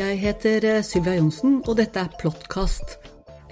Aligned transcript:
Jeg 0.00 0.16
heter 0.16 0.64
eh, 0.64 0.84
Sylvia 0.86 1.18
Johnsen, 1.18 1.58
og 1.68 1.74
dette 1.76 2.00
er 2.00 2.12
Plottkast. 2.16 2.94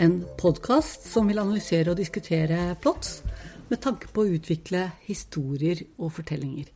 En 0.00 0.22
podkast 0.40 1.04
som 1.04 1.26
vil 1.28 1.40
analysere 1.42 1.92
og 1.92 1.98
diskutere 1.98 2.70
plots 2.80 3.18
med 3.68 3.82
tanke 3.84 4.08
på 4.14 4.24
å 4.24 4.30
utvikle 4.38 4.86
historier 5.04 5.82
og 5.98 6.14
fortellinger. 6.16 6.70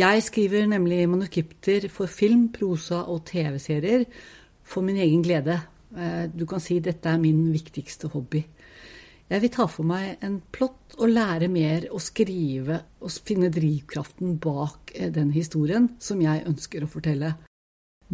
Jeg 0.00 0.26
skriver 0.26 0.66
nemlig 0.72 1.04
manuskripter 1.12 1.86
for 1.92 2.10
film, 2.10 2.48
prosa 2.56 3.04
og 3.06 3.22
TV-serier 3.30 4.08
for 4.66 4.82
min 4.82 4.98
egen 5.04 5.22
glede. 5.22 5.60
Eh, 5.94 6.26
du 6.26 6.42
kan 6.50 6.58
si 6.64 6.80
dette 6.82 7.12
er 7.12 7.22
min 7.22 7.46
viktigste 7.54 8.10
hobby. 8.16 8.42
Jeg 9.30 9.46
vil 9.46 9.58
ta 9.60 9.70
for 9.70 9.86
meg 9.86 10.24
en 10.26 10.40
plott 10.40 10.98
og 10.98 11.12
lære 11.12 11.52
mer 11.54 11.86
å 11.94 12.02
skrive 12.02 12.82
og 12.98 13.14
finne 13.14 13.52
drivkraften 13.52 14.40
bak 14.42 14.96
eh, 14.96 15.12
den 15.14 15.30
historien 15.38 15.92
som 16.02 16.18
jeg 16.24 16.48
ønsker 16.50 16.82
å 16.82 16.90
fortelle. 16.90 17.36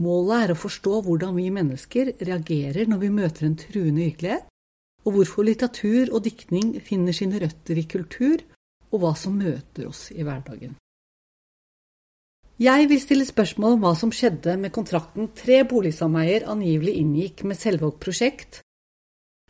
Målet 0.01 0.47
er 0.47 0.53
å 0.55 0.59
forstå 0.59 1.03
hvordan 1.05 1.37
vi 1.37 1.51
mennesker 1.53 2.15
reagerer 2.23 2.89
når 2.89 3.03
vi 3.03 3.11
møter 3.13 3.49
en 3.49 3.59
truende 3.61 4.07
virkelighet, 4.07 4.47
og 5.05 5.17
hvorfor 5.17 5.45
litteratur 5.45 6.15
og 6.15 6.23
diktning 6.25 6.77
finner 6.81 7.13
sine 7.17 7.41
røtter 7.43 7.77
i 7.77 7.85
kultur, 7.91 8.41
og 8.93 9.03
hva 9.03 9.13
som 9.19 9.37
møter 9.37 9.89
oss 9.89 10.11
i 10.15 10.23
hverdagen. 10.25 10.77
Jeg 12.63 12.89
vil 12.89 13.01
stille 13.03 13.27
spørsmål 13.27 13.77
om 13.77 13.85
hva 13.85 13.95
som 13.99 14.13
skjedde 14.15 14.55
med 14.61 14.73
kontrakten 14.73 15.33
tre 15.37 15.63
boligsameier 15.69 16.47
angivelig 16.53 16.95
inngikk 17.01 17.43
med 17.49 17.59
Selvåg 17.59 17.97
prosjekt 18.01 18.61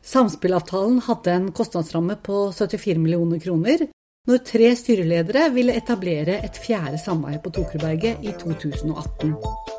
Samspillavtalen 0.02 0.98
hadde 1.06 1.30
en 1.30 1.50
kostnadsramme 1.54 2.16
på 2.26 2.48
74 2.50 2.98
millioner 2.98 3.38
kroner, 3.42 3.84
når 4.30 4.42
tre 4.46 4.68
styreledere 4.78 5.48
ville 5.50 5.74
etablere 5.74 6.36
et 6.46 6.58
fjerde 6.62 6.98
sameie 7.02 7.40
på 7.42 7.50
Tokerberget 7.56 8.22
i 8.22 8.30
2018, 8.38 9.32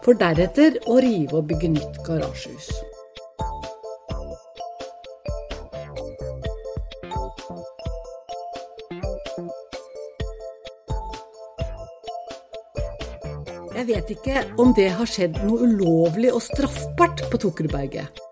for 0.04 0.20
deretter 0.20 0.82
å 0.92 0.98
rive 1.00 1.40
og 1.40 1.48
bygge 1.48 1.70
nytt 1.78 2.02
garasjehus. 2.04 2.68
Jeg 13.74 13.88
vet 13.88 14.12
ikke 14.16 14.44
om 14.60 14.76
det 14.76 14.92
har 14.96 15.08
skjedd 15.08 15.40
noe 15.48 15.64
ulovlig 15.68 16.32
og 16.36 16.44
straffbart 16.44 17.24
på 17.32 17.40
Tokerudberget. 17.48 18.24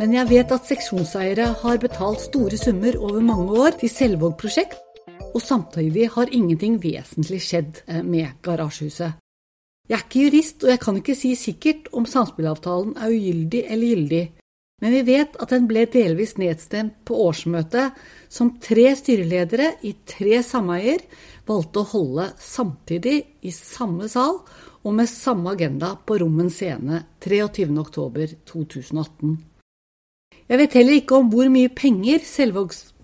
Men 0.00 0.12
jeg 0.16 0.28
vet 0.30 0.52
at 0.54 0.68
seksjonseiere 0.68 1.46
har 1.62 1.80
betalt 1.82 2.20
store 2.24 2.56
summer 2.60 2.96
over 3.00 3.20
mange 3.24 3.56
år 3.60 3.76
til 3.80 3.92
Selvåg 3.92 4.36
prosjekt, 4.40 4.76
og 5.34 5.42
samtidig 5.42 6.10
har 6.16 6.34
ingenting 6.34 6.78
vesentlig 6.82 7.40
skjedd 7.44 7.82
eh, 7.86 8.02
med 8.02 8.40
garasjehuset. 8.44 9.18
Jeg 9.90 9.98
er 9.98 10.04
ikke 10.04 10.26
jurist, 10.26 10.62
og 10.62 10.70
jeg 10.70 10.80
kan 10.84 11.00
ikke 11.00 11.18
si 11.18 11.32
sikkert 11.34 11.88
om 11.96 12.06
samspillavtalen 12.06 12.94
er 12.94 13.10
ugyldig 13.10 13.64
eller 13.66 13.94
gyldig, 13.94 14.26
men 14.80 14.94
vi 14.94 15.00
vet 15.04 15.34
at 15.42 15.50
den 15.52 15.66
ble 15.68 15.82
delvis 15.92 16.38
nedstemt 16.40 17.02
på 17.04 17.18
årsmøtet, 17.26 17.92
som 18.32 18.54
tre 18.62 18.94
styreledere 18.96 19.74
i 19.84 19.92
tre 20.08 20.40
sameier 20.46 21.02
valgte 21.48 21.82
å 21.82 21.90
holde 21.90 22.30
samtidig 22.40 23.18
i 23.44 23.52
samme 23.52 24.08
sal 24.08 24.40
og 24.80 24.94
med 24.96 25.08
samme 25.10 25.52
agenda 25.52 25.92
på 26.06 26.16
Rommen 26.22 26.50
scene 26.52 27.02
23.10.2018. 27.20 29.36
Jeg 30.50 30.58
vet 30.58 30.76
heller 30.78 30.94
ikke 30.96 31.18
om 31.20 31.28
hvor 31.30 31.48
mye 31.52 31.70
penger 31.76 32.24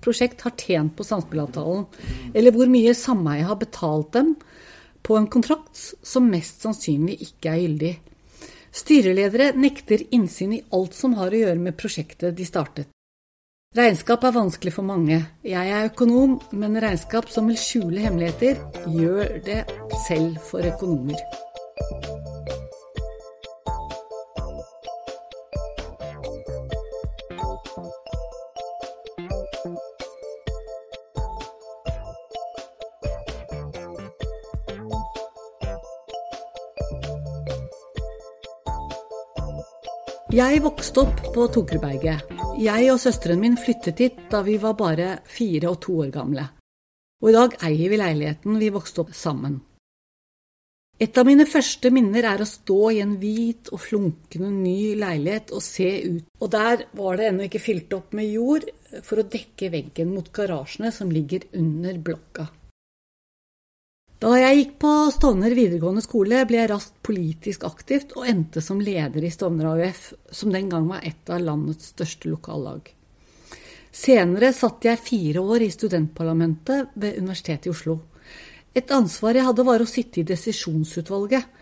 prosjekt 0.07 0.47
har 0.47 0.55
tjent 0.55 0.95
på 0.97 1.07
samspillavtalen, 1.07 1.85
eller 2.33 2.55
hvor 2.55 2.71
mye 2.71 2.95
sameiet 2.97 3.51
har 3.51 3.61
betalt 3.61 4.15
dem 4.15 4.37
på 5.07 5.19
en 5.19 5.29
kontrakt 5.31 5.79
som 6.03 6.31
mest 6.31 6.63
sannsynlig 6.65 7.21
ikke 7.29 7.53
er 7.53 7.63
gyldig. 7.65 7.95
Styreledere 8.77 9.53
nekter 9.57 10.03
innsyn 10.15 10.57
i 10.59 10.65
alt 10.77 10.97
som 10.97 11.15
har 11.17 11.33
å 11.33 11.41
gjøre 11.45 11.63
med 11.63 11.79
prosjektet 11.79 12.37
de 12.37 12.47
startet. 12.49 12.91
Regnskap 13.77 14.25
er 14.25 14.33
vanskelig 14.37 14.73
for 14.73 14.89
mange. 14.89 15.19
Jeg 15.45 15.73
er 15.73 15.91
økonom, 15.91 16.39
men 16.57 16.81
regnskap 16.81 17.29
som 17.33 17.51
vil 17.51 17.61
skjule 17.61 18.05
hemmeligheter, 18.05 18.63
gjør 18.89 19.37
det 19.45 19.65
selv 20.07 20.41
for 20.49 20.65
økonomer. 20.65 22.16
Jeg 40.35 40.59
vokste 40.59 41.05
opp 41.05 41.21
på 41.37 41.45
Tokerberget. 41.55 42.33
Jeg 42.59 42.89
og 42.91 42.97
søsteren 42.99 43.39
min 43.39 43.53
flyttet 43.55 44.01
hit 44.03 44.17
da 44.33 44.41
vi 44.43 44.57
var 44.59 44.75
bare 44.75 45.21
fire 45.23 45.71
og 45.71 45.79
to 45.85 46.01
år 46.03 46.11
gamle. 46.17 46.43
Og 47.23 47.31
i 47.31 47.35
dag 47.37 47.55
eier 47.69 47.93
vi 47.93 48.01
leiligheten 48.01 48.59
vi 48.59 48.73
vokste 48.75 49.05
opp 49.05 49.13
sammen. 49.15 49.61
Et 50.99 51.15
av 51.15 51.29
mine 51.29 51.47
første 51.47 51.93
minner 51.95 52.27
er 52.27 52.43
å 52.43 52.49
stå 52.49 52.81
i 52.97 52.99
en 53.05 53.15
hvit 53.23 53.71
og 53.71 53.85
flunkende 53.85 54.51
ny 54.51 54.97
leilighet 54.99 55.55
og 55.55 55.63
se 55.63 55.93
ut, 56.09 56.27
og 56.41 56.51
der 56.57 56.89
var 56.99 57.21
det 57.21 57.31
ennå 57.31 57.47
ikke 57.47 57.63
fylt 57.63 57.95
opp 57.95 58.17
med 58.19 58.27
jord 58.27 58.67
for 59.07 59.23
å 59.23 59.29
dekke 59.31 59.71
veggen 59.77 60.11
mot 60.11 60.33
garasjene 60.35 60.91
som 60.91 61.13
ligger 61.13 61.47
under 61.55 62.03
blokka. 62.03 62.49
Da 64.17 64.31
jeg 64.41 64.57
gikk 64.57 64.77
på 64.81 64.91
Stovner 65.13 65.53
videregående 65.53 66.01
skole, 66.01 66.39
ble 66.49 66.63
jeg 66.63 66.71
raskt 66.71 66.95
politisk 67.05 67.67
aktivt 67.69 68.15
og 68.17 68.25
endte 68.31 68.63
som 68.65 68.81
leder 68.81 69.27
i 69.27 69.33
Stovner 69.33 69.75
AUF, 69.75 70.07
som 70.33 70.55
den 70.55 70.71
gang 70.73 70.87
var 70.89 71.05
et 71.05 71.29
av 71.29 71.43
landets 71.45 71.91
største 71.93 72.31
lokallag. 72.33 72.89
Senere 73.93 74.55
satt 74.57 74.89
jeg 74.89 75.05
fire 75.05 75.45
år 75.45 75.67
i 75.67 75.73
studentparlamentet 75.73 76.97
ved 76.97 77.21
Universitetet 77.21 77.69
i 77.69 77.75
Oslo. 77.75 77.99
Et 78.77 78.91
ansvar 78.93 79.37
jeg 79.37 79.49
hadde, 79.51 79.69
var 79.69 79.85
å 79.85 79.89
sitte 79.89 80.23
i 80.23 80.29
desisjonsutvalget, 80.29 81.53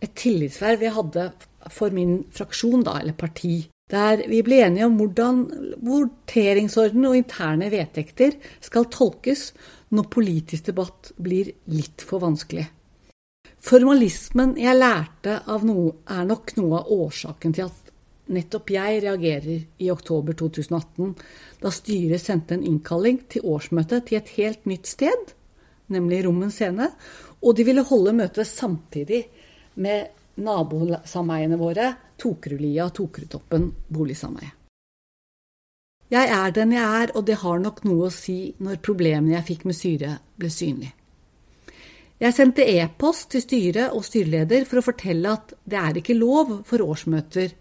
et 0.00 0.16
tillitsverv 0.16 0.84
jeg 0.84 0.96
hadde 0.96 1.30
for 1.74 1.92
min 1.92 2.22
fraksjon, 2.32 2.86
da, 2.88 3.02
eller 3.02 3.16
parti, 3.20 3.66
der 3.92 4.24
vi 4.28 4.40
ble 4.44 4.62
enige 4.64 4.88
om 4.88 4.96
hvordan 4.96 5.40
voteringsorden 5.84 7.08
og 7.08 7.16
interne 7.20 7.68
vedtekter 7.72 8.36
skal 8.64 8.88
tolkes 8.92 9.50
når 9.94 10.10
politisk 10.12 10.68
debatt 10.70 11.12
blir 11.16 11.50
litt 11.72 12.04
for 12.04 12.22
vanskelig. 12.22 12.66
Formalismen 13.58 14.54
jeg 14.60 14.78
lærte 14.78 15.40
av 15.50 15.64
noe, 15.66 15.92
er 16.06 16.26
nok 16.28 16.54
noe 16.58 16.80
av 16.80 16.90
årsaken 16.94 17.54
til 17.56 17.66
at 17.66 17.92
nettopp 18.32 18.70
jeg 18.70 19.00
reagerer 19.02 19.64
i 19.80 19.88
oktober 19.90 20.36
2018, 20.36 21.14
da 21.62 21.72
styret 21.72 22.22
sendte 22.22 22.58
en 22.58 22.66
innkalling 22.68 23.22
til 23.32 23.46
årsmøtet 23.48 24.08
til 24.08 24.20
et 24.20 24.34
helt 24.36 24.68
nytt 24.68 24.90
sted, 24.90 25.32
nemlig 25.88 26.22
Rommen 26.26 26.52
scene, 26.52 26.90
og 27.40 27.56
de 27.56 27.64
ville 27.66 27.86
holde 27.88 28.14
møtet 28.18 28.48
samtidig 28.50 29.24
med 29.80 30.14
nabosameiene 30.44 31.58
våre, 31.58 31.92
Tokerudlia 32.18 32.88
og 32.88 32.94
Tokerudtoppen 32.98 33.68
boligsameie. 33.94 34.57
Jeg 36.08 36.30
er 36.32 36.52
den 36.56 36.72
jeg 36.72 37.02
er, 37.02 37.10
og 37.14 37.26
det 37.28 37.40
har 37.42 37.58
nok 37.60 37.82
noe 37.84 38.08
å 38.08 38.14
si 38.14 38.54
når 38.64 38.80
problemene 38.84 39.36
jeg 39.36 39.48
fikk 39.50 39.66
med 39.68 39.76
styret, 39.76 40.24
ble 40.40 40.48
synlige. 40.52 40.94
Jeg 42.18 42.34
sendte 42.34 42.64
e-post 42.66 43.28
til 43.30 43.44
styret 43.44 43.92
og 43.94 44.02
styreleder 44.02 44.64
for 44.66 44.80
å 44.80 44.86
fortelle 44.88 45.30
at 45.36 45.52
det 45.68 45.78
er 45.78 46.00
ikke 46.00 46.16
lov 46.18 46.56
for 46.66 46.82
årsmøter 46.82 47.52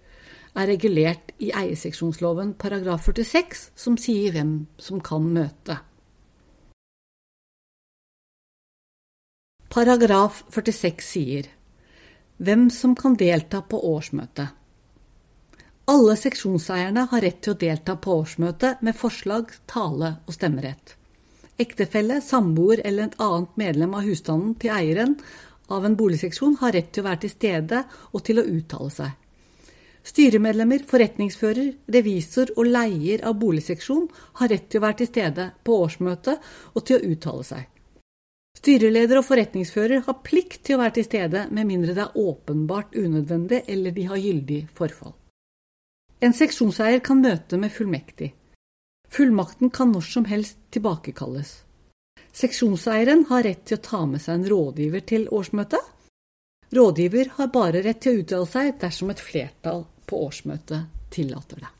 er 0.57 0.69
regulert 0.71 1.35
i 1.43 1.51
eierseksjonsloven 1.53 2.55
paragraf 2.57 3.05
46, 3.05 3.67
som 3.77 3.97
sier 4.01 4.33
hvem 4.33 4.55
som 4.81 5.01
kan 5.03 5.27
møte. 5.35 5.77
Paragraf 9.69 10.41
46 10.55 11.05
sier 11.05 11.51
hvem 12.41 12.69
som 12.73 12.95
kan 12.97 13.17
delta 13.19 13.61
på 13.61 13.77
årsmøtet. 13.91 14.56
Alle 15.87 16.17
seksjonseierne 16.19 17.05
har 17.07 17.21
rett 17.23 17.37
til 17.45 17.53
å 17.53 17.59
delta 17.59 17.93
på 17.95 18.17
årsmøtet 18.19 18.81
med 18.83 18.95
forslag, 18.99 19.53
tale 19.71 20.17
og 20.27 20.33
stemmerett. 20.35 20.97
Ektefelle, 21.63 22.17
samboer 22.19 22.81
eller 22.83 23.07
et 23.07 23.21
annet 23.23 23.53
medlem 23.55 23.93
av 23.95 24.03
husstanden 24.03 24.57
til 24.59 24.73
eieren 24.75 25.13
av 25.71 25.85
en 25.87 25.95
boligseksjon 25.95 26.57
har 26.59 26.75
rett 26.75 26.89
til 26.91 27.05
å 27.05 27.07
være 27.07 27.21
til 27.21 27.31
stede 27.31 27.79
og 28.11 28.25
til 28.27 28.41
å 28.41 28.43
uttale 28.51 28.91
seg. 28.91 29.13
Styremedlemmer, 30.07 30.83
forretningsfører, 30.89 31.69
revisor 31.95 32.51
og 32.57 32.67
leier 32.67 33.23
av 33.27 33.37
boligseksjon 33.39 34.09
har 34.41 34.51
rett 34.51 34.67
til 34.67 34.81
å 34.81 34.85
være 34.85 34.97
til 35.01 35.09
stede 35.09 35.45
på 35.63 35.77
årsmøtet 35.85 36.49
og 36.73 36.83
til 36.87 36.97
å 36.97 37.13
uttale 37.13 37.45
seg. 37.47 37.63
Styreleder 38.59 39.21
og 39.21 39.27
forretningsfører 39.29 40.03
har 40.03 40.19
plikt 40.27 40.65
til 40.67 40.75
å 40.75 40.81
være 40.83 40.97
til 40.99 41.07
stede 41.07 41.45
med 41.47 41.71
mindre 41.71 41.95
det 41.95 42.09
er 42.09 42.19
åpenbart 42.19 42.99
unødvendig 42.99 43.61
eller 43.71 43.95
de 43.95 44.05
har 44.11 44.19
gyldig 44.19 44.59
forfall. 44.75 45.15
En 46.17 46.33
seksjonseier 46.33 47.03
kan 47.05 47.19
møte 47.21 47.59
med 47.61 47.69
fullmektig. 47.69 48.31
Fullmakten 49.13 49.69
kan 49.69 49.91
når 49.93 50.07
som 50.09 50.25
helst 50.25 50.57
tilbakekalles. 50.73 51.51
Seksjonseieren 52.33 53.27
har 53.29 53.45
rett 53.45 53.63
til 53.69 53.77
å 53.77 53.83
ta 53.85 54.01
med 54.09 54.23
seg 54.23 54.39
en 54.39 54.47
rådgiver 54.49 55.05
til 55.05 55.27
årsmøtet. 55.33 55.93
Rådgiver 56.73 57.31
har 57.37 57.53
bare 57.53 57.83
rett 57.85 58.01
til 58.01 58.17
å 58.17 58.23
uttale 58.23 58.49
seg 58.49 58.73
dersom 58.81 59.13
et 59.13 59.21
flertall 59.21 59.85
på 60.09 60.19
årsmøtet 60.25 60.89
tillater 61.13 61.61
det. 61.61 61.73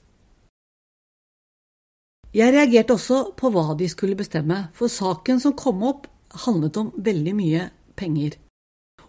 Jeg 2.37 2.53
reagerte 2.53 2.93
også 2.93 3.19
på 3.39 3.49
hva 3.49 3.71
de 3.79 3.87
skulle 3.89 4.17
bestemme, 4.19 4.67
for 4.77 4.91
saken 4.91 5.41
som 5.41 5.57
kom 5.57 5.81
opp, 5.87 6.05
handlet 6.45 6.77
om 6.77 6.91
veldig 6.93 7.33
mye 7.33 7.69
penger. 7.97 8.37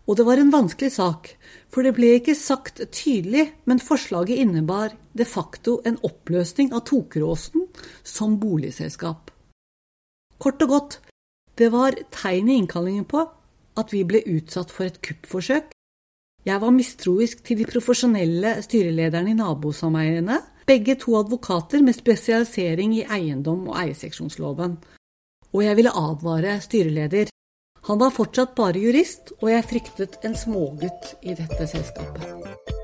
Og 0.09 0.17
det 0.17 0.25
var 0.25 0.41
en 0.41 0.53
vanskelig 0.53 0.95
sak, 0.95 1.35
for 1.69 1.85
det 1.85 1.93
ble 1.99 2.15
ikke 2.17 2.37
sagt 2.39 2.81
tydelig, 2.97 3.51
men 3.69 3.83
forslaget 3.83 4.41
innebar 4.41 4.95
de 5.19 5.27
facto 5.27 5.79
en 5.87 5.99
oppløsning 6.07 6.73
av 6.73 6.85
Tokeråsen 6.89 7.67
som 8.07 8.39
boligselskap. 8.41 9.33
Kort 10.39 10.63
og 10.63 10.75
godt, 10.75 11.01
det 11.59 11.73
var 11.75 11.97
tegn 12.15 12.49
i 12.49 12.59
innkallingen 12.63 13.07
på 13.11 13.25
at 13.79 13.95
vi 13.95 14.05
ble 14.07 14.23
utsatt 14.31 14.71
for 14.75 14.87
et 14.87 15.01
kuppforsøk. 15.03 15.73
Jeg 16.47 16.63
var 16.63 16.75
mistroisk 16.75 17.43
til 17.45 17.59
de 17.61 17.67
profesjonelle 17.69 18.55
styrelederne 18.65 19.35
i 19.35 19.39
nabosameiene, 19.39 20.39
begge 20.69 20.95
to 21.01 21.17
advokater 21.19 21.83
med 21.83 21.97
spesialisering 21.97 22.95
i 22.99 23.05
eiendom 23.05 23.67
og 23.69 23.79
eierseksjonsloven. 23.83 24.79
Og 25.53 25.65
jeg 25.65 25.77
ville 25.79 25.95
advare 25.97 26.59
styreleder. 26.63 27.33
Han 27.89 28.01
var 28.01 28.15
fortsatt 28.15 28.55
bare 28.59 28.81
jurist, 28.83 29.33
og 29.41 29.51
jeg 29.51 29.69
fryktet 29.71 30.19
en 30.29 30.37
smågutt 30.37 31.15
i 31.23 31.35
dette 31.39 31.71
selskapet. 31.71 32.78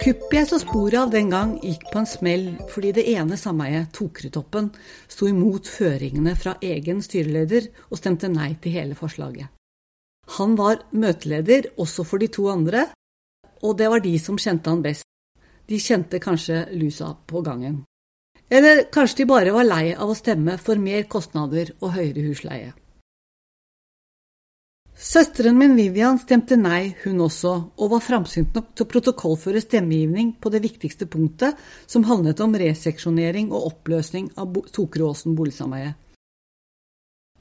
Kuppet 0.00 0.32
jeg 0.32 0.48
så 0.48 0.56
sporet 0.62 0.96
av 0.96 1.10
den 1.12 1.28
gang, 1.28 1.50
gikk 1.60 1.82
på 1.92 1.98
en 2.00 2.06
smell 2.08 2.44
fordi 2.72 2.94
det 2.96 3.02
ene 3.12 3.36
sameiet, 3.36 3.90
Tokeretoppen, 3.92 4.70
sto 5.04 5.26
imot 5.28 5.68
føringene 5.68 6.32
fra 6.40 6.54
egen 6.64 7.02
styreleder 7.04 7.66
og 7.90 8.00
stemte 8.00 8.30
nei 8.32 8.54
til 8.64 8.78
hele 8.78 8.96
forslaget. 8.96 9.50
Han 10.38 10.56
var 10.56 10.86
møteleder 10.96 11.68
også 11.76 12.06
for 12.08 12.22
de 12.22 12.30
to 12.32 12.48
andre, 12.48 12.86
og 13.60 13.76
det 13.76 13.90
var 13.92 14.00
de 14.00 14.14
som 14.16 14.40
kjente 14.40 14.72
han 14.72 14.80
best. 14.80 15.04
De 15.68 15.76
kjente 15.76 16.16
kanskje 16.16 16.62
lusa 16.80 17.12
på 17.28 17.44
gangen. 17.44 17.82
Eller 18.48 18.86
kanskje 18.88 19.20
de 19.20 19.30
bare 19.34 19.52
var 19.52 19.68
lei 19.68 19.92
av 19.92 20.08
å 20.08 20.16
stemme 20.16 20.56
for 20.56 20.80
mer 20.80 21.04
kostnader 21.12 21.74
og 21.82 21.92
høyere 21.98 22.24
husleie. 22.24 22.72
Søsteren 25.00 25.56
min 25.56 25.78
Vivian 25.78 26.18
stemte 26.20 26.58
nei, 26.60 26.90
hun 27.06 27.22
også, 27.24 27.54
og 27.80 27.92
var 27.94 28.02
framsynt 28.04 28.52
nok 28.52 28.66
til 28.76 28.84
å 28.84 28.90
protokollføre 28.90 29.62
stemmegivning 29.64 30.34
på 30.36 30.52
det 30.52 30.60
viktigste 30.60 31.08
punktet, 31.08 31.56
som 31.88 32.04
handlet 32.04 32.42
om 32.44 32.52
reseksjonering 32.60 33.48
og 33.48 33.70
oppløsning 33.70 34.28
av 34.36 34.60
Tokeråsen 34.76 35.38
boligsameie. 35.38 35.94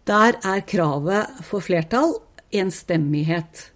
Der 0.07 0.39
er 0.39 0.63
kravet 0.63 1.43
for 1.43 1.59
flertall 1.59 2.15
enstemmighet. 2.55 3.67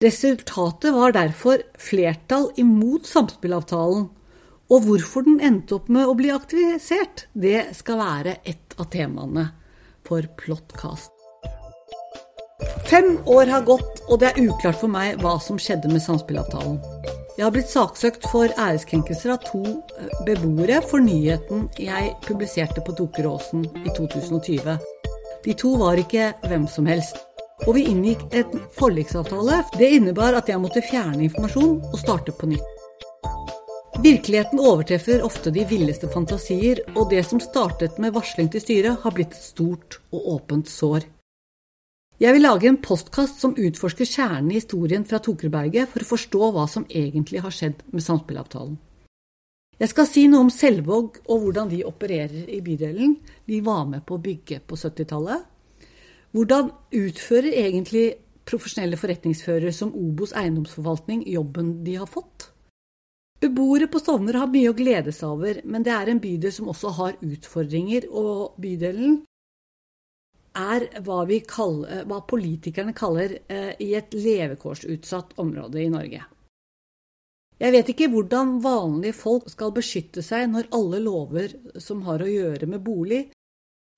Resultatet 0.00 0.94
var 0.94 1.18
derfor 1.18 1.66
flertall 1.82 2.52
imot 2.62 3.10
samspillavtalen, 3.10 4.06
og 4.70 4.84
hvorfor 4.86 5.26
den 5.26 5.42
endte 5.42 5.80
opp 5.80 5.90
med 5.90 6.06
å 6.06 6.14
bli 6.14 6.30
aktivisert, 6.30 7.26
det 7.34 7.72
skal 7.74 8.04
være 8.06 8.38
et 8.46 8.78
av 8.78 8.86
temaene 8.94 9.50
for 10.06 10.30
Plottkast. 10.38 11.19
Fem 12.90 13.18
år 13.26 13.46
har 13.46 13.62
gått, 13.62 14.00
og 14.10 14.18
det 14.18 14.32
er 14.32 14.48
uklart 14.50 14.80
for 14.80 14.90
meg 14.90 15.20
hva 15.22 15.36
som 15.38 15.58
skjedde 15.62 15.86
med 15.92 16.02
samspillavtalen. 16.02 16.80
Jeg 17.36 17.44
har 17.44 17.52
blitt 17.54 17.70
saksøkt 17.70 18.24
for 18.32 18.50
æreskrenkelser 18.50 19.30
av 19.36 19.44
to 19.44 19.60
eh, 19.62 20.08
beboere 20.26 20.80
for 20.82 20.98
nyheten 20.98 21.68
jeg 21.78 22.08
publiserte 22.24 22.82
på 22.82 22.96
Tokeråsen 22.98 23.62
i 23.84 23.92
2020. 23.94 24.74
De 25.44 25.54
to 25.62 25.70
var 25.78 26.02
ikke 26.02 26.32
hvem 26.50 26.66
som 26.66 26.90
helst. 26.90 27.22
Og 27.68 27.76
vi 27.78 27.86
inngikk 27.92 28.26
en 28.34 28.58
forliksavtale. 28.74 29.60
Det 29.78 29.92
innebar 30.00 30.40
at 30.40 30.50
jeg 30.50 30.58
måtte 30.58 30.82
fjerne 30.82 31.28
informasjon 31.28 31.78
og 31.92 31.96
starte 32.02 32.34
på 32.34 32.50
nytt. 32.50 32.74
Virkeligheten 34.02 34.58
overtreffer 34.58 35.22
ofte 35.22 35.54
de 35.54 35.62
villeste 35.70 36.10
fantasier, 36.10 36.82
og 36.96 37.14
det 37.14 37.22
som 37.30 37.38
startet 37.38 38.02
med 38.02 38.18
varsling 38.18 38.50
til 38.50 38.66
styret, 38.66 38.98
har 39.04 39.14
blitt 39.14 39.38
et 39.38 39.48
stort 39.52 40.00
og 40.10 40.28
åpent 40.40 40.66
sår. 40.66 41.06
Jeg 42.20 42.36
vil 42.36 42.44
lage 42.44 42.68
en 42.68 42.76
postkast 42.84 43.38
som 43.40 43.54
utforsker 43.56 44.04
kjernen 44.04 44.50
i 44.52 44.58
historien 44.58 45.06
fra 45.08 45.22
Tokerberget 45.24 45.88
for 45.88 46.04
å 46.04 46.08
forstå 46.10 46.50
hva 46.52 46.66
som 46.68 46.84
egentlig 46.84 47.40
har 47.40 47.54
skjedd 47.54 47.80
med 47.94 48.04
samspillavtalen. 48.04 48.74
Jeg 49.80 49.88
skal 49.88 50.04
si 50.04 50.26
noe 50.28 50.44
om 50.44 50.50
Selvåg 50.52 51.22
og 51.24 51.46
hvordan 51.46 51.70
de 51.70 51.78
opererer 51.88 52.50
i 52.52 52.58
bydelen 52.60 53.14
de 53.48 53.62
var 53.64 53.86
med 53.88 54.04
på 54.04 54.18
å 54.18 54.20
bygge 54.20 54.58
på 54.68 54.76
70-tallet. 54.76 55.46
Hvordan 56.36 56.68
utfører 57.00 57.56
egentlig 57.62 58.04
profesjonelle 58.44 59.00
forretningsførere 59.00 59.72
som 59.72 59.94
Obos 59.96 60.36
eiendomsforvaltning 60.36 61.24
jobben 61.24 61.78
de 61.86 61.96
har 62.02 62.10
fått? 62.10 62.50
Beboere 63.40 63.88
på 63.88 64.02
Stovner 64.02 64.36
har 64.42 64.52
mye 64.52 64.68
å 64.68 64.76
glede 64.76 65.16
seg 65.16 65.32
over, 65.32 65.64
men 65.64 65.88
det 65.88 65.96
er 65.96 66.12
en 66.12 66.20
bydel 66.20 66.52
som 66.52 66.68
også 66.68 66.92
har 67.00 67.16
utfordringer, 67.24 68.10
og 68.12 68.60
bydelen 68.60 69.22
er 70.60 70.86
hva, 71.06 71.22
kaller, 71.48 72.04
hva 72.08 72.20
politikerne 72.28 72.94
kaller 72.96 73.38
eh, 73.48 73.72
i 73.80 73.94
et 73.98 74.14
levekårsutsatt 74.14 75.38
område 75.42 75.82
i 75.82 75.90
Norge. 75.92 76.22
Jeg 77.60 77.74
vet 77.74 77.90
ikke 77.92 78.08
hvordan 78.08 78.54
vanlige 78.64 79.18
folk 79.18 79.50
skal 79.52 79.74
beskytte 79.76 80.24
seg 80.24 80.46
når 80.48 80.70
alle 80.76 81.00
lover 81.04 81.52
som 81.76 82.00
har 82.06 82.22
å 82.24 82.30
gjøre 82.30 82.68
med 82.70 82.80
bolig, 82.84 83.26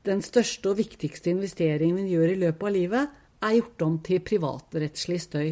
den 0.02 0.22
største 0.22 0.72
og 0.72 0.80
viktigste 0.80 1.30
investeringen 1.30 2.00
vi 2.00 2.16
gjør 2.16 2.32
i 2.32 2.40
løpet 2.40 2.66
av 2.66 2.74
livet, 2.74 3.18
er 3.42 3.58
gjort 3.58 3.84
om 3.86 3.98
til 4.02 4.22
privatrettslig 4.26 5.20
støy. 5.22 5.50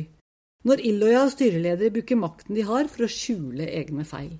Når 0.66 0.82
illojale 0.90 1.32
styreledere 1.32 1.94
bruker 1.94 2.18
makten 2.18 2.58
de 2.58 2.64
har 2.66 2.90
for 2.90 3.06
å 3.06 3.11
skjule 3.11 3.68
egne 3.70 4.04
feil. 4.04 4.35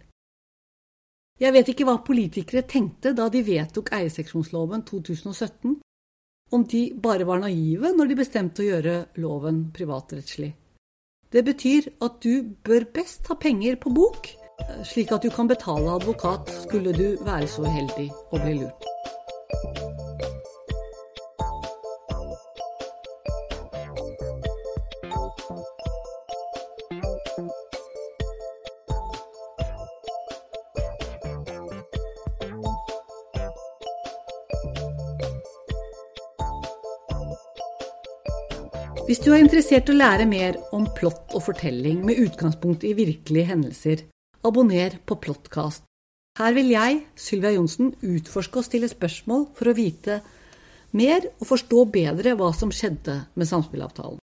Jeg 1.41 1.55
vet 1.55 1.71
ikke 1.73 1.87
hva 1.89 2.01
politikere 2.05 2.67
tenkte 2.69 3.15
da 3.17 3.31
de 3.33 3.41
vedtok 3.47 3.95
eierseksjonsloven 3.97 4.83
2017, 4.91 5.79
om 6.51 6.65
de 6.67 6.83
bare 7.03 7.27
var 7.29 7.43
naive 7.45 7.93
når 7.97 8.11
de 8.11 8.19
bestemte 8.19 8.65
å 8.65 8.69
gjøre 8.69 8.97
loven 9.23 9.69
privatrettslig. 9.75 10.51
Det 11.31 11.45
betyr 11.47 11.87
at 12.03 12.19
du 12.25 12.57
bør 12.67 12.89
best 12.95 13.31
ha 13.31 13.37
penger 13.39 13.79
på 13.79 13.93
bok, 13.95 14.33
slik 14.87 15.13
at 15.15 15.23
du 15.23 15.31
kan 15.35 15.51
betale 15.51 15.95
advokat 15.95 16.51
skulle 16.65 16.95
du 16.97 17.15
være 17.23 17.47
så 17.51 17.67
uheldig 17.69 18.11
å 18.11 18.43
bli 18.43 18.59
lurt. 18.65 19.80
Hvis 39.11 39.19
du 39.25 39.33
er 39.35 39.41
interessert 39.43 39.89
i 39.89 39.91
å 39.91 39.97
lære 39.97 40.23
mer 40.31 40.55
om 40.71 40.85
plott 40.95 41.33
og 41.35 41.43
fortelling 41.43 42.05
med 42.07 42.21
utgangspunkt 42.23 42.85
i 42.87 42.93
virkelige 42.95 43.49
hendelser, 43.49 44.05
abonner 44.47 45.01
på 45.03 45.17
Plottkast. 45.19 45.83
Her 46.39 46.55
vil 46.55 46.71
jeg, 46.71 47.01
Sylvia 47.19 47.51
Johnsen, 47.57 47.89
utforske 48.07 48.61
og 48.63 48.69
stille 48.69 48.87
spørsmål 48.87 49.49
for 49.59 49.67
å 49.67 49.75
vite 49.75 50.21
mer 50.95 51.27
og 51.33 51.43
forstå 51.51 51.83
bedre 51.91 52.37
hva 52.39 52.53
som 52.55 52.71
skjedde 52.71 53.19
med 53.35 53.51
samspillavtalen. 53.51 54.23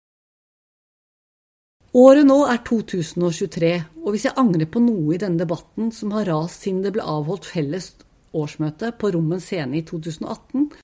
Året 1.96 2.28
nå 2.28 2.42
er 2.52 2.60
2023, 2.68 3.74
og 4.04 4.12
hvis 4.12 4.28
jeg 4.28 4.36
angrer 4.36 4.68
på 4.68 4.84
noe 4.84 5.16
i 5.16 5.22
denne 5.24 5.40
debatten 5.46 5.94
som 5.96 6.12
har 6.12 6.28
rast 6.28 6.68
siden 6.68 6.84
det 6.84 6.92
ble 6.92 7.08
avholdt 7.08 7.48
felles 7.56 7.94
årsmøte 8.36 8.92
på 9.00 9.16
Rommen 9.16 9.40
scene 9.40 9.80
i 9.80 9.86
2018, 9.88 10.74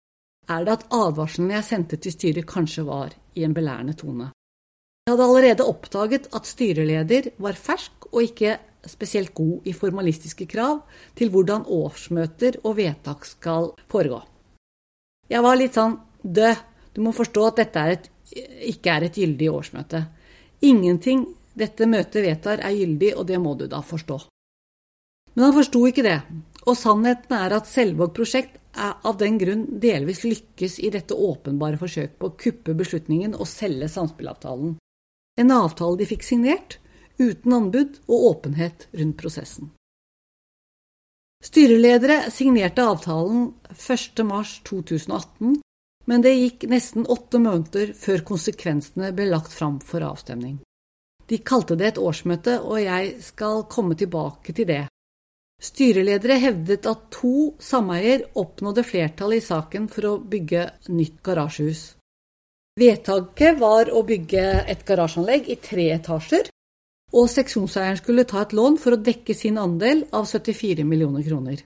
er 0.48 0.64
det 0.66 0.76
at 0.78 0.86
advarslene 0.94 1.56
jeg 1.58 1.66
sendte 1.66 1.98
til 2.00 2.14
styret 2.14 2.48
kanskje 2.48 2.84
var 2.86 3.14
i 3.36 3.44
en 3.46 3.54
belærende 3.54 3.94
tone. 3.98 4.30
Jeg 5.06 5.14
hadde 5.14 5.26
allerede 5.26 5.66
oppdaget 5.66 6.28
at 6.36 6.46
styreleder 6.46 7.30
var 7.38 7.58
fersk 7.58 8.08
og 8.12 8.22
ikke 8.22 8.58
spesielt 8.86 9.34
god 9.34 9.66
i 9.68 9.72
formalistiske 9.76 10.46
krav 10.46 10.82
til 11.18 11.30
hvordan 11.30 11.66
årsmøter 11.66 12.60
og 12.64 12.76
vedtak 12.78 13.26
skal 13.28 13.72
foregå. 13.90 14.20
Jeg 15.30 15.42
var 15.44 15.58
litt 15.58 15.76
sånn 15.76 15.98
død, 16.22 16.62
du 16.94 17.02
må 17.04 17.12
forstå 17.14 17.44
at 17.46 17.60
dette 17.60 17.82
er 17.82 17.96
et, 17.96 18.08
ikke 18.72 18.94
er 18.94 19.06
et 19.06 19.18
gyldig 19.20 19.50
årsmøte. 19.52 20.04
Ingenting 20.66 21.26
dette 21.58 21.86
møtet 21.86 22.24
vedtar 22.24 22.62
er 22.62 22.76
gyldig, 22.76 23.14
og 23.18 23.26
det 23.28 23.38
må 23.42 23.54
du 23.58 23.66
da 23.70 23.82
forstå. 23.84 24.18
Men 25.34 25.48
han 25.48 25.56
forsto 25.56 25.82
ikke 25.86 26.04
det, 26.06 26.18
og 26.66 26.78
sannheten 26.78 27.36
er 27.36 27.54
at 27.56 27.68
Selvåg 27.70 28.14
prosjekt 28.16 28.59
av 28.78 29.16
den 29.18 29.38
grunn 29.38 29.66
delvis 29.80 30.22
lykkes 30.24 30.78
i 30.80 30.90
dette 30.94 31.14
åpenbare 31.14 31.78
forsøket 31.80 32.18
på 32.18 32.30
å 32.30 32.36
kuppe 32.38 32.74
beslutningen 32.78 33.34
og 33.34 33.48
selge 33.48 33.88
samspillavtalen. 33.90 34.76
En 35.40 35.50
avtale 35.54 35.98
de 36.00 36.06
fikk 36.08 36.24
signert, 36.26 36.78
uten 37.20 37.52
anbud 37.52 37.98
og 38.06 38.24
åpenhet 38.30 38.88
rundt 38.96 39.18
prosessen. 39.20 39.70
Styreledere 41.44 42.30
signerte 42.30 42.84
avtalen 42.84 43.54
1.3.2018, 43.72 45.60
men 46.04 46.24
det 46.24 46.34
gikk 46.36 46.66
nesten 46.68 47.06
åtte 47.08 47.40
måneder 47.40 47.94
før 47.96 48.24
konsekvensene 48.32 49.12
ble 49.16 49.28
lagt 49.30 49.52
fram 49.52 49.80
for 49.84 50.04
avstemning. 50.04 50.58
De 51.30 51.38
kalte 51.46 51.76
det 51.78 51.86
et 51.92 52.00
årsmøte, 52.02 52.58
og 52.60 52.80
jeg 52.82 53.22
skal 53.22 53.64
komme 53.70 53.94
tilbake 53.96 54.52
til 54.52 54.66
det. 54.68 54.84
Styreledere 55.60 56.38
hevdet 56.40 56.86
at 56.88 57.08
to 57.12 57.52
sameier 57.60 58.22
oppnådde 58.40 58.84
flertall 58.86 59.34
i 59.36 59.42
saken 59.44 59.90
for 59.92 60.08
å 60.08 60.12
bygge 60.24 60.62
nytt 60.88 61.18
garasjehus. 61.26 61.82
Vedtaket 62.80 63.58
var 63.60 63.90
å 63.92 64.00
bygge 64.08 64.44
et 64.72 64.86
garasjeanlegg 64.88 65.50
i 65.52 65.58
tre 65.60 65.90
etasjer, 65.98 66.48
og 67.12 67.26
seksjonseieren 67.28 67.98
skulle 67.98 68.24
ta 68.24 68.44
et 68.44 68.54
lån 68.56 68.78
for 68.80 68.96
å 68.96 69.02
dekke 69.04 69.34
sin 69.36 69.58
andel 69.60 70.06
av 70.16 70.24
74 70.30 70.86
millioner 70.86 71.26
kroner. 71.26 71.60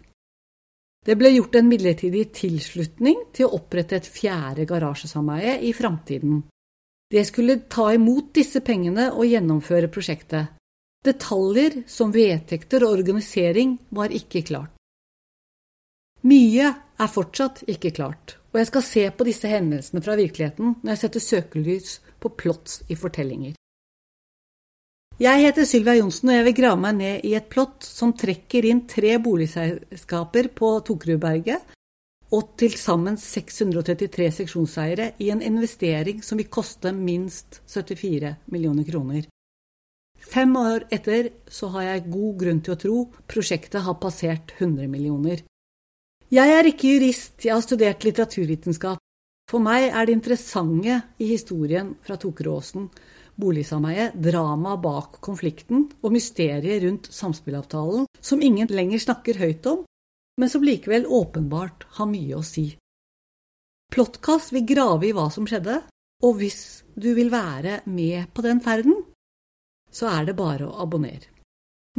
Det 1.05 1.15
ble 1.21 1.35
gjort 1.35 1.59
en 1.61 1.69
midlertidig 1.69 2.25
tilslutning 2.35 3.27
til 3.37 3.47
å 3.47 3.59
opprette 3.61 3.99
et 4.01 4.09
fjerde 4.09 4.65
garasjesameie 4.67 5.59
i 5.69 5.73
framtiden. 5.77 6.41
Det 7.13 7.27
skulle 7.29 7.61
ta 7.71 7.91
imot 7.93 8.33
disse 8.35 8.65
pengene 8.65 9.11
og 9.13 9.29
gjennomføre 9.29 9.93
prosjektet. 9.93 10.57
Detaljer 11.05 11.83
som 11.91 12.13
vedtekter 12.15 12.85
og 12.87 12.95
organisering 12.97 13.77
var 13.93 14.15
ikke 14.15 14.41
klart. 14.49 14.73
Mye 16.25 16.71
er 16.73 17.11
fortsatt 17.13 17.61
ikke 17.69 17.91
klart, 17.93 18.39
og 18.55 18.63
jeg 18.63 18.71
skal 18.71 18.85
se 18.87 19.03
på 19.13 19.27
disse 19.29 19.51
hendelsene 19.51 20.01
fra 20.05 20.17
virkeligheten 20.17 20.79
når 20.81 20.95
jeg 20.95 21.03
setter 21.03 21.25
søkelys 21.27 21.99
på 22.23 22.31
plots 22.33 22.81
i 22.89 22.97
fortellinger. 22.97 23.53
Jeg 25.21 25.45
heter 25.45 25.69
Sylvia 25.69 25.99
Johnsen, 25.99 26.33
og 26.33 26.39
jeg 26.39 26.47
vil 26.49 26.57
grave 26.57 26.81
meg 26.81 26.97
ned 26.99 27.29
i 27.29 27.35
et 27.39 27.53
plott 27.53 27.85
som 27.87 28.17
trekker 28.19 28.67
inn 28.67 28.83
tre 28.91 29.13
boligselskaper 29.23 30.49
på 30.57 30.73
Tokerudberget 30.89 31.77
og 32.35 32.57
til 32.59 32.75
sammen 32.81 33.21
633 33.21 34.31
seksjonseiere 34.41 35.13
i 35.23 35.29
en 35.31 35.45
investering 35.45 36.25
som 36.25 36.41
vil 36.41 36.49
koste 36.51 36.91
minst 36.97 37.61
74 37.69 38.35
millioner 38.51 38.89
kroner. 38.89 39.29
Fem 40.25 40.55
år 40.57 40.87
etter 40.95 41.31
så 41.53 41.69
har 41.75 41.89
jeg 41.89 42.11
god 42.11 42.39
grunn 42.41 42.61
til 42.65 42.75
å 42.75 42.81
tro 42.81 42.99
prosjektet 43.31 43.85
har 43.85 44.01
passert 44.03 44.55
100 44.59 44.89
millioner. 44.91 45.45
Jeg 46.33 46.51
er 46.51 46.67
ikke 46.67 46.95
jurist, 46.95 47.37
jeg 47.45 47.53
har 47.55 47.63
studert 47.63 48.07
litteraturvitenskap. 48.07 48.99
For 49.51 49.61
meg 49.61 49.91
er 49.91 50.07
det 50.09 50.17
interessante 50.17 51.03
i 51.21 51.29
historien 51.29 51.93
fra 52.03 52.17
Tokeråsen 52.17 52.89
boligsameiet, 53.41 54.15
dramaet 54.15 54.83
bak 54.83 55.19
konflikten 55.25 55.89
og 56.03 56.15
mysteriet 56.15 56.83
rundt 56.85 57.11
samspillavtalen, 57.15 58.07
som 58.21 58.43
ingen 58.43 58.71
lenger 58.71 59.03
snakker 59.03 59.41
høyt 59.41 59.67
om, 59.71 59.83
men 60.41 60.51
som 60.51 60.65
likevel 60.67 61.07
åpenbart 61.07 61.87
har 61.99 62.11
mye 62.11 62.39
å 62.39 62.45
si. 62.47 62.69
Plottkast 63.95 64.55
vil 64.55 64.67
grave 64.67 65.09
i 65.09 65.15
hva 65.15 65.29
som 65.31 65.47
skjedde, 65.47 65.81
og 66.25 66.39
hvis 66.41 66.85
du 66.95 67.13
vil 67.15 67.31
være 67.31 67.83
med 67.91 68.31
på 68.35 68.43
den 68.47 68.63
ferden, 68.65 68.97
så 69.95 70.11
er 70.11 70.27
det 70.29 70.37
bare 70.39 70.67
å 70.67 70.77
abonnere. 70.83 71.31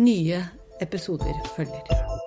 Nye 0.04 0.42
episoder 0.84 1.40
følger. 1.56 2.25